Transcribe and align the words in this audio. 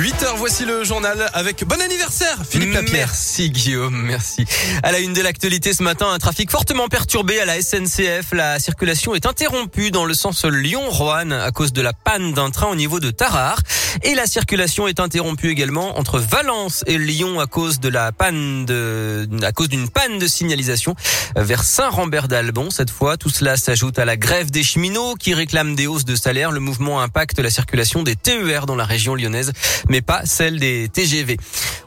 8h, 0.00 0.36
voici 0.38 0.64
le 0.64 0.82
journal 0.82 1.28
avec 1.34 1.62
bon 1.66 1.78
anniversaire 1.78 2.38
Philippe 2.48 2.72
Lapierre. 2.72 3.08
Merci 3.08 3.50
Guillaume, 3.50 4.00
merci. 4.00 4.46
À 4.82 4.92
la 4.92 4.98
une 4.98 5.12
de 5.12 5.20
l'actualité 5.20 5.74
ce 5.74 5.82
matin, 5.82 6.10
un 6.10 6.18
trafic 6.18 6.50
fortement 6.50 6.88
perturbé 6.88 7.38
à 7.38 7.44
la 7.44 7.60
SNCF. 7.60 8.32
La 8.32 8.58
circulation 8.58 9.14
est 9.14 9.26
interrompue 9.26 9.90
dans 9.90 10.06
le 10.06 10.14
sens 10.14 10.46
Lyon-Roanne 10.46 11.34
à 11.34 11.50
cause 11.50 11.74
de 11.74 11.82
la 11.82 11.92
panne 11.92 12.32
d'un 12.32 12.50
train 12.50 12.68
au 12.68 12.76
niveau 12.76 12.98
de 12.98 13.10
Tarare. 13.10 13.60
Et 14.02 14.14
la 14.14 14.26
circulation 14.26 14.88
est 14.88 15.00
interrompue 15.00 15.50
également 15.50 15.98
entre 15.98 16.18
Valence 16.18 16.82
et 16.86 16.96
Lyon 16.96 17.38
à 17.38 17.46
cause 17.46 17.78
de 17.78 17.90
la 17.90 18.10
panne 18.10 18.64
de, 18.64 19.28
à 19.42 19.52
cause 19.52 19.68
d'une 19.68 19.90
panne 19.90 20.18
de 20.18 20.26
signalisation 20.26 20.94
vers 21.36 21.62
Saint-Rambert 21.62 22.28
d'Albon. 22.28 22.70
Cette 22.70 22.90
fois, 22.90 23.18
tout 23.18 23.28
cela 23.28 23.58
s'ajoute 23.58 23.98
à 23.98 24.06
la 24.06 24.16
grève 24.16 24.50
des 24.50 24.62
cheminots 24.62 25.14
qui 25.16 25.34
réclament 25.34 25.74
des 25.74 25.86
hausses 25.86 26.06
de 26.06 26.14
salaire. 26.14 26.52
Le 26.52 26.60
mouvement 26.60 27.02
impacte 27.02 27.38
la 27.38 27.50
circulation 27.50 28.02
des 28.02 28.16
TER 28.16 28.64
dans 28.64 28.76
la 28.76 28.84
région 28.84 29.14
lyonnaise, 29.14 29.52
mais 29.90 30.00
pas 30.00 30.22
celle 30.24 30.58
des 30.58 30.88
TGV. 30.88 31.36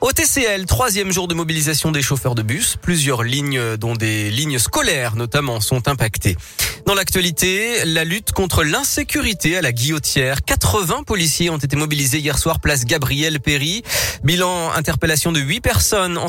Au 0.02 0.12
TCL, 0.12 0.66
troisième 0.66 1.12
jour 1.12 1.28
de 1.28 1.34
mobilisation 1.34 1.92
des 1.92 2.02
chauffeurs 2.02 2.36
de 2.36 2.44
bus. 2.44 2.76
Plusieurs 2.80 3.24
lignes, 3.24 3.78
dont 3.78 3.96
des 3.96 4.30
lignes 4.30 4.60
scolaires 4.60 5.16
notamment, 5.16 5.62
sont 5.62 5.88
impactées. 5.88 6.38
Dans 6.86 6.96
l'actualité, 6.96 7.86
la 7.86 8.04
lutte 8.04 8.34
contre 8.34 8.66
l'insécurité 8.66 9.56
à 9.56 9.62
la 9.62 9.72
Guillotière. 9.72 10.44
80 10.44 11.04
policiers 11.04 11.50
ont 11.50 11.58
été 11.58 11.78
mobilisés 11.78 12.20
hier 12.20 12.38
soir 12.38 12.60
place 12.60 12.84
Gabriel 12.84 13.40
Péry. 13.40 13.84
Bilan 14.26 14.72
interpellation 14.74 15.32
de 15.32 15.40
8 15.40 15.62
personnes 15.62 16.18
en, 16.18 16.28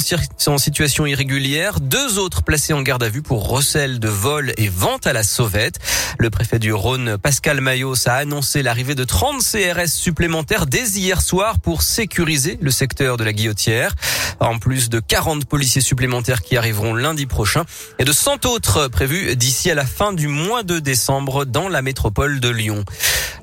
situation 0.58 1.06
irrégulière, 1.06 1.80
deux 1.80 2.18
autres 2.18 2.44
placés 2.44 2.72
en 2.72 2.82
garde 2.82 3.02
à 3.02 3.08
vue 3.08 3.22
pour 3.22 3.48
recel 3.48 3.98
de 3.98 4.08
vol 4.08 4.52
et 4.56 4.68
vente 4.68 5.08
à 5.08 5.12
la 5.12 5.24
sauvette. 5.24 5.80
Le 6.18 6.30
préfet 6.30 6.60
du 6.60 6.72
Rhône, 6.72 7.18
Pascal 7.18 7.60
Mayos, 7.60 8.08
a 8.08 8.12
annoncé 8.12 8.62
l'arrivée 8.62 8.94
de 8.94 9.04
30 9.04 9.42
CRS 9.42 9.88
supplémentaires 9.88 10.66
dès 10.66 10.88
hier 10.90 11.20
soir 11.20 11.53
pour 11.58 11.82
sécuriser 11.82 12.58
le 12.60 12.70
secteur 12.70 13.16
de 13.16 13.24
la 13.24 13.32
Guillotière. 13.32 13.94
En 14.40 14.58
plus 14.58 14.88
de 14.90 15.00
40 15.00 15.46
policiers 15.46 15.80
supplémentaires 15.80 16.42
qui 16.42 16.56
arriveront 16.56 16.94
lundi 16.94 17.26
prochain 17.26 17.64
et 17.98 18.04
de 18.04 18.12
100 18.12 18.46
autres 18.46 18.88
prévus 18.88 19.36
d'ici 19.36 19.70
à 19.70 19.74
la 19.74 19.86
fin 19.86 20.12
du 20.12 20.28
mois 20.28 20.62
de 20.62 20.78
décembre 20.78 21.44
dans 21.44 21.68
la 21.68 21.82
métropole 21.82 22.40
de 22.40 22.48
Lyon. 22.48 22.84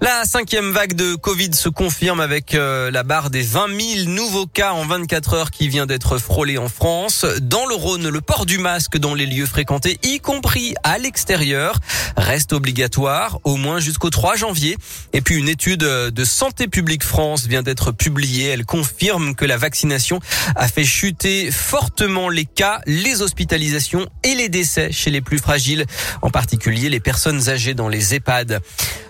La 0.03 0.25
cinquième 0.25 0.71
vague 0.71 0.93
de 0.93 1.13
Covid 1.13 1.53
se 1.53 1.69
confirme 1.69 2.21
avec 2.21 2.55
euh, 2.55 2.89
la 2.89 3.03
barre 3.03 3.29
des 3.29 3.43
20 3.43 3.67
000 4.05 4.09
nouveaux 4.09 4.47
cas 4.47 4.71
en 4.71 4.83
24 4.83 5.33
heures 5.35 5.51
qui 5.51 5.67
vient 5.67 5.85
d'être 5.85 6.17
frôlée 6.17 6.57
en 6.57 6.69
France. 6.69 7.23
Dans 7.39 7.67
le 7.67 7.75
Rhône, 7.75 8.09
le 8.09 8.21
port 8.21 8.47
du 8.47 8.57
masque 8.57 8.97
dans 8.97 9.13
les 9.13 9.27
lieux 9.27 9.45
fréquentés, 9.45 9.99
y 10.01 10.19
compris 10.19 10.73
à 10.83 10.97
l'extérieur, 10.97 11.75
reste 12.17 12.51
obligatoire 12.51 13.39
au 13.43 13.57
moins 13.57 13.79
jusqu'au 13.79 14.09
3 14.09 14.37
janvier. 14.37 14.75
Et 15.13 15.21
puis 15.21 15.35
une 15.35 15.49
étude 15.49 15.81
de 15.81 16.25
Santé 16.25 16.67
publique 16.67 17.03
France 17.03 17.45
vient 17.45 17.61
d'être 17.61 17.91
publiée. 18.01 18.47
Elle 18.47 18.65
confirme 18.65 19.35
que 19.35 19.45
la 19.45 19.57
vaccination 19.57 20.19
a 20.55 20.67
fait 20.67 20.83
chuter 20.83 21.51
fortement 21.51 22.29
les 22.29 22.45
cas, 22.45 22.81
les 22.87 23.21
hospitalisations 23.21 24.07
et 24.23 24.33
les 24.33 24.49
décès 24.49 24.91
chez 24.91 25.11
les 25.11 25.21
plus 25.21 25.37
fragiles, 25.37 25.85
en 26.23 26.31
particulier 26.31 26.89
les 26.89 26.99
personnes 26.99 27.49
âgées 27.49 27.75
dans 27.75 27.89
les 27.89 28.15
EHPAD. 28.15 28.59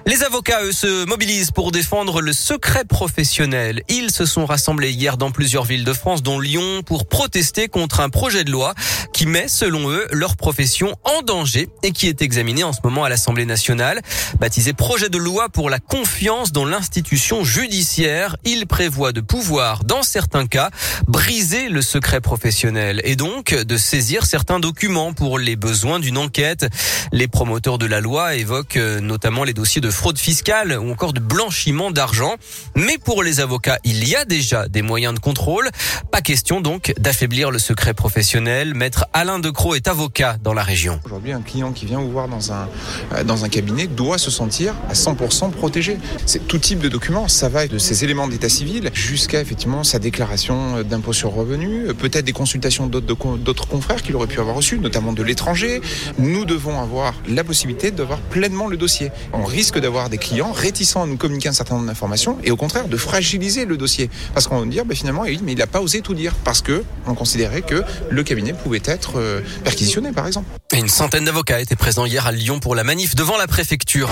Les 0.07 0.23
avocats, 0.23 0.63
eux, 0.63 0.71
se 0.71 1.05
mobilisent 1.05 1.51
pour 1.51 1.71
défendre 1.71 2.21
le 2.21 2.33
secret 2.33 2.85
professionnel. 2.85 3.83
Ils 3.87 4.09
se 4.09 4.25
sont 4.25 4.47
rassemblés 4.47 4.91
hier 4.91 5.15
dans 5.15 5.29
plusieurs 5.29 5.63
villes 5.63 5.83
de 5.83 5.93
France, 5.93 6.23
dont 6.23 6.39
Lyon, 6.39 6.81
pour 6.83 7.07
protester 7.07 7.67
contre 7.67 7.99
un 7.99 8.09
projet 8.09 8.43
de 8.43 8.49
loi 8.49 8.73
qui 9.13 9.27
met, 9.27 9.47
selon 9.47 9.91
eux, 9.91 10.07
leur 10.11 10.37
profession 10.37 10.95
en 11.03 11.21
danger 11.21 11.69
et 11.83 11.91
qui 11.91 12.07
est 12.07 12.23
examiné 12.23 12.63
en 12.63 12.73
ce 12.73 12.79
moment 12.83 13.03
à 13.03 13.09
l'Assemblée 13.09 13.45
nationale. 13.45 14.01
Baptisé 14.39 14.73
projet 14.73 15.09
de 15.09 15.19
loi 15.19 15.49
pour 15.49 15.69
la 15.69 15.77
confiance 15.77 16.51
dans 16.51 16.65
l'institution 16.65 17.43
judiciaire, 17.43 18.37
il 18.43 18.65
prévoit 18.65 19.11
de 19.11 19.21
pouvoir, 19.21 19.83
dans 19.83 20.01
certains 20.01 20.47
cas, 20.47 20.71
briser 21.07 21.69
le 21.69 21.83
secret 21.83 22.21
professionnel 22.21 23.01
et 23.03 23.15
donc 23.15 23.53
de 23.53 23.77
saisir 23.77 24.25
certains 24.25 24.59
documents 24.59 25.13
pour 25.13 25.37
les 25.37 25.55
besoins 25.55 25.99
d'une 25.99 26.17
enquête. 26.17 26.65
Les 27.11 27.27
promoteurs 27.27 27.77
de 27.77 27.85
la 27.85 28.01
loi 28.01 28.35
évoquent 28.35 28.77
euh, 28.77 28.99
notamment 28.99 29.43
les 29.43 29.53
dossiers 29.53 29.81
de 29.81 29.90
fraude 29.91 30.17
fiscale 30.17 30.77
ou 30.79 30.91
encore 30.91 31.13
de 31.13 31.19
blanchiment 31.19 31.91
d'argent. 31.91 32.35
Mais 32.75 32.97
pour 32.97 33.23
les 33.23 33.39
avocats, 33.39 33.79
il 33.83 34.07
y 34.07 34.15
a 34.15 34.25
déjà 34.25 34.67
des 34.67 34.81
moyens 34.81 35.13
de 35.13 35.19
contrôle. 35.19 35.69
Pas 36.11 36.21
question 36.21 36.61
donc 36.61 36.93
d'affaiblir 36.99 37.51
le 37.51 37.59
secret 37.59 37.93
professionnel. 37.93 38.73
Maître 38.73 39.05
Alain 39.13 39.39
Decroix 39.39 39.75
est 39.75 39.87
avocat 39.87 40.37
dans 40.43 40.53
la 40.53 40.63
région. 40.63 40.99
Aujourd'hui, 41.05 41.31
un 41.31 41.41
client 41.41 41.71
qui 41.71 41.85
vient 41.85 41.99
vous 41.99 42.11
voir 42.11 42.27
dans 42.27 42.51
un, 42.51 42.67
euh, 43.13 43.23
dans 43.23 43.45
un 43.45 43.49
cabinet 43.49 43.87
doit 43.87 44.17
se 44.17 44.31
sentir 44.31 44.75
à 44.89 44.93
100% 44.93 45.51
protégé. 45.51 45.97
C'est 46.25 46.47
tout 46.47 46.57
type 46.57 46.79
de 46.79 46.89
documents. 46.89 47.27
Ça 47.27 47.49
va 47.49 47.61
de 47.67 47.77
ses 47.77 48.03
éléments 48.03 48.27
d'état 48.27 48.49
civil 48.49 48.89
jusqu'à 48.93 49.41
effectivement 49.41 49.83
sa 49.83 49.99
déclaration 49.99 50.83
d'impôt 50.83 51.13
sur 51.13 51.31
revenu, 51.31 51.93
peut-être 51.93 52.25
des 52.25 52.33
consultations 52.33 52.87
d'autres 52.87 53.67
confrères 53.67 54.01
qu'il 54.01 54.15
aurait 54.15 54.27
pu 54.27 54.39
avoir 54.39 54.55
reçues, 54.55 54.79
notamment 54.79 55.13
de 55.13 55.23
l'étranger. 55.23 55.81
Nous 56.17 56.45
devons 56.45 56.79
avoir 56.79 57.13
la 57.27 57.43
possibilité 57.43 57.91
d'avoir 57.91 58.19
pleinement 58.19 58.67
le 58.67 58.77
dossier. 58.77 59.11
On 59.33 59.43
risque 59.43 59.77
d'avoir 59.81 60.09
des 60.09 60.17
clients 60.17 60.51
réticents 60.51 61.03
à 61.03 61.05
nous 61.05 61.17
communiquer 61.17 61.49
un 61.49 61.53
certain 61.53 61.75
nombre 61.75 61.87
d'informations 61.87 62.37
et 62.43 62.51
au 62.51 62.55
contraire 62.55 62.87
de 62.87 62.97
fragiliser 62.97 63.65
le 63.65 63.77
dossier. 63.77 64.09
Parce 64.33 64.47
qu'on 64.47 64.59
va 64.59 64.65
dire, 64.65 64.85
bah, 64.85 64.95
finalement, 64.95 65.23
mais 65.23 65.51
il 65.51 65.57
n'a 65.57 65.67
pas 65.67 65.81
osé 65.81 66.01
tout 66.01 66.13
dire 66.13 66.35
parce 66.43 66.61
que 66.61 66.83
on 67.07 67.15
considérait 67.15 67.61
que 67.61 67.83
le 68.09 68.23
cabinet 68.23 68.53
pouvait 68.53 68.81
être 68.85 69.13
euh, 69.17 69.41
perquisitionné, 69.63 70.11
par 70.11 70.27
exemple. 70.27 70.47
une 70.73 70.87
centaine 70.87 71.25
d'avocats 71.25 71.59
étaient 71.59 71.75
présents 71.75 72.05
hier 72.05 72.25
à 72.27 72.31
Lyon 72.31 72.59
pour 72.59 72.75
la 72.75 72.83
manif 72.83 73.15
devant 73.15 73.37
la 73.37 73.47
préfecture. 73.47 74.09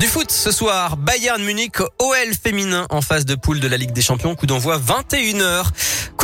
Du 0.00 0.06
foot 0.06 0.30
ce 0.30 0.50
soir, 0.50 0.96
Bayern 0.96 1.42
Munich, 1.42 1.80
OL 1.80 2.34
féminin 2.42 2.86
en 2.90 3.00
phase 3.00 3.24
de 3.24 3.36
poule 3.36 3.60
de 3.60 3.68
la 3.68 3.76
Ligue 3.76 3.92
des 3.92 4.02
Champions, 4.02 4.34
coup 4.34 4.46
d'envoi 4.46 4.78
21h. 4.78 5.66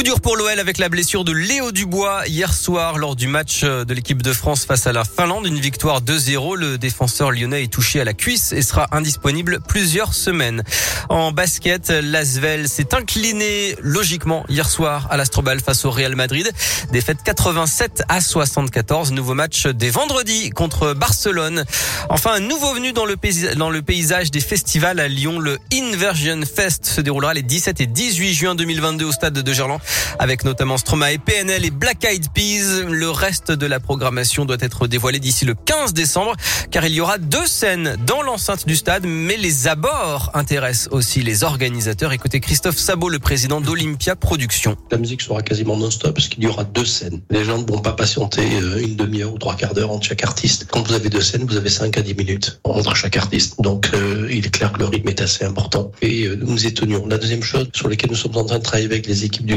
Coup 0.01 0.05
dur 0.05 0.21
pour 0.23 0.39
l'OL 0.39 0.59
avec 0.59 0.79
la 0.79 0.89
blessure 0.89 1.25
de 1.25 1.33
Léo 1.33 1.73
Dubois 1.73 2.27
hier 2.27 2.55
soir 2.55 2.97
lors 2.97 3.17
du 3.17 3.29
match 3.29 3.65
de 3.65 3.93
l'équipe 3.93 4.23
de 4.23 4.33
France 4.33 4.65
face 4.65 4.87
à 4.87 4.95
la 4.95 5.05
Finlande. 5.05 5.47
Une 5.47 5.61
victoire 5.61 6.01
2-0. 6.01 6.57
Le 6.57 6.79
défenseur 6.79 7.31
lyonnais 7.31 7.65
est 7.65 7.71
touché 7.71 8.01
à 8.01 8.05
la 8.05 8.15
cuisse 8.15 8.53
et 8.53 8.63
sera 8.63 8.87
indisponible 8.93 9.61
plusieurs 9.69 10.15
semaines. 10.15 10.63
En 11.11 11.33
basket, 11.33 11.91
l'Asvel 11.91 12.67
s'est 12.67 12.95
incliné 12.95 13.77
logiquement 13.83 14.47
hier 14.49 14.71
soir 14.71 15.07
à 15.11 15.19
l'Astrobal 15.19 15.61
face 15.61 15.85
au 15.85 15.91
Real 15.91 16.17
Madrid. 16.17 16.51
Défaite 16.93 17.19
87 17.23 18.05
à 18.09 18.23
74. 18.23 19.13
Nouveau 19.13 19.35
match 19.35 19.67
des 19.67 19.91
vendredis 19.91 20.49
contre 20.49 20.95
Barcelone. 20.95 21.67
Enfin, 22.09 22.33
un 22.33 22.41
nouveau 22.41 22.73
venu 22.73 22.93
dans 22.93 23.05
le 23.05 23.17
dans 23.57 23.69
le 23.69 23.83
paysage 23.83 24.31
des 24.31 24.41
festivals 24.41 24.99
à 24.99 25.09
Lyon. 25.09 25.39
Le 25.39 25.59
Inversion 25.75 26.41
Fest 26.47 26.87
se 26.87 27.03
déroulera 27.03 27.35
les 27.35 27.43
17 27.43 27.83
et 27.83 27.87
18 27.87 28.33
juin 28.33 28.55
2022 28.55 29.05
au 29.05 29.13
stade 29.13 29.35
de 29.35 29.53
Gerland 29.53 29.81
avec 30.19 30.45
notamment 30.45 30.77
Stromae, 30.77 31.19
PNL 31.25 31.65
et 31.65 31.71
Black 31.71 32.05
Eyed 32.05 32.27
Peas. 32.33 32.85
Le 32.89 33.11
reste 33.11 33.53
de 33.53 33.67
la 33.67 33.81
programmation 33.81 34.45
doit 34.45 34.57
être 34.61 34.87
dévoilé 34.87 35.19
d'ici 35.19 35.45
le 35.45 35.55
15 35.55 35.95
décembre 35.95 36.35
car 36.71 36.85
il 36.85 36.93
y 36.93 37.01
aura 37.01 37.19
deux 37.19 37.47
scènes 37.47 37.97
dans 38.07 38.23
l'enceinte 38.23 38.67
du 38.67 38.77
stade 38.77 39.05
mais 39.07 39.37
les 39.37 39.69
abords 39.69 40.31
intéressent 40.35 40.89
aussi 40.93 41.23
les 41.23 41.45
organisateurs. 41.45 42.13
Écoutez 42.13 42.41
Christophe 42.41 42.77
Sabot, 42.77 43.09
le 43.09 43.19
président 43.19 43.61
d'Olympia 43.61 44.17
Productions. 44.17 44.77
La 44.91 44.99
musique 44.99 45.23
sera 45.23 45.43
quasiment 45.43 45.77
non-stop 45.77 46.15
parce 46.15 46.29
qu'il 46.29 46.43
y 46.45 46.47
aura 46.47 46.65
deux 46.65 46.85
scènes. 46.85 47.21
Les 47.31 47.45
gens 47.45 47.59
ne 47.59 47.67
vont 47.67 47.81
pas 47.81 47.93
patienter 47.93 48.43
euh, 48.63 48.83
une 48.83 48.97
demi-heure 48.97 49.33
ou 49.33 49.39
trois 49.39 49.57
quarts 49.57 49.75
d'heure 49.75 49.91
entre 49.91 50.07
chaque 50.07 50.25
artiste. 50.25 50.67
Quand 50.71 50.87
vous 50.87 50.95
avez 50.95 51.09
deux 51.09 51.21
scènes, 51.21 51.45
vous 51.45 51.57
avez 51.57 51.71
5 51.71 51.97
à 51.97 52.03
10 52.03 52.15
minutes 52.15 52.61
entre 52.65 52.95
chaque 52.95 53.17
artiste. 53.17 53.61
Donc 53.61 53.91
euh, 53.95 54.29
il 54.31 54.47
est 54.47 54.51
clair 54.51 54.73
que 54.73 54.79
le 54.79 54.87
rythme 54.87 55.09
est 55.09 55.21
assez 55.21 55.45
important 55.45 55.91
et 56.03 56.27
euh, 56.27 56.37
nous 56.37 56.67
y 56.67 56.75
tenions. 56.75 57.07
La 57.07 57.19
deuxième 57.19 57.43
chose 57.43 57.69
sur 57.73 57.89
laquelle 57.89 58.11
nous 58.11 58.17
sommes 58.17 58.37
en 58.37 58.45
train 58.45 58.59
de 58.59 58.63
travailler 58.63 58.87
avec 58.87 59.07
les 59.07 59.25
équipes 59.25 59.47
du 59.47 59.57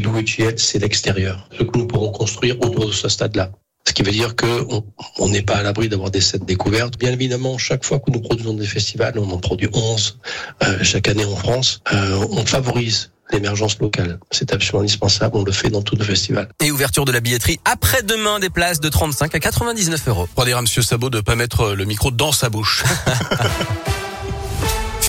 C'est 0.58 0.80
l'extérieur. 0.80 1.48
Ce 1.58 1.64
que 1.64 1.78
nous 1.78 1.88
pourrons 1.88 2.12
construire 2.12 2.60
autour 2.62 2.88
de 2.88 2.92
ce 2.92 3.10
stade-là. 3.10 3.52
Ce 3.88 3.92
qui 3.92 4.02
veut 4.02 4.12
dire 4.12 4.36
qu'on 4.36 4.84
on 5.20 5.30
n'est 5.30 5.42
pas 5.42 5.56
à 5.56 5.64
l'abri 5.64 5.90
d'avoir 5.90 6.10
des 6.10 6.22
scènes 6.22 6.46
découvertes. 6.46 6.98
Bien 6.98 7.12
évidemment, 7.12 7.58
chaque 7.58 7.84
fois 7.84 8.00
que 8.00 8.12
nous 8.12 8.22
produisons 8.22 8.54
des 8.54 8.66
festivals, 8.66 9.20
on 9.20 9.30
en 9.30 9.38
produit 9.40 9.68
11 9.74 10.20
euh, 10.64 10.84
chaque 10.84 11.10
année 11.10 11.26
en 11.26 11.36
France, 11.36 11.82
on 11.92 12.46
favorise 12.46 13.12
l'émergence 13.32 13.80
locale. 13.80 14.20
C'est 14.32 14.54
absolument 14.54 14.82
indispensable, 14.82 15.36
on 15.36 15.44
le 15.44 15.52
fait 15.52 15.70
dans 15.70 15.82
tous 15.82 15.96
nos 15.96 16.04
festivals. 16.04 16.48
Et 16.62 16.72
ouverture 16.72 17.06
de 17.06 17.12
la 17.12 17.20
billetterie 17.20 17.60
après-demain, 17.66 18.40
des 18.40 18.50
places 18.50 18.80
de 18.80 18.90
35 18.90 19.36
à 19.36 19.40
99 19.40 20.08
euros. 20.08 20.28
Pour 20.34 20.46
dire 20.46 20.58
à 20.58 20.62
Monsieur 20.62 20.82
Sabot 20.82 21.10
de 21.10 21.22
pas 21.22 21.36
mettre 21.36 21.74
le 21.74 21.86
micro 21.86 22.12
dans 22.12 22.32
sa 22.32 22.50
bouche. 22.50 22.84